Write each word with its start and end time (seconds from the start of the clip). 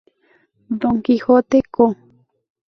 Don 0.79 0.95
Quijote 1.03 1.61
Co. 1.73 1.85